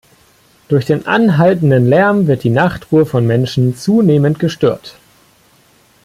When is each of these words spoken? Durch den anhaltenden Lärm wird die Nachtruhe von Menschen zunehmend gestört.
Durch 0.67 0.87
den 0.87 1.05
anhaltenden 1.05 1.85
Lärm 1.85 2.25
wird 2.25 2.43
die 2.43 2.49
Nachtruhe 2.49 3.05
von 3.05 3.27
Menschen 3.27 3.75
zunehmend 3.75 4.39
gestört. 4.39 4.95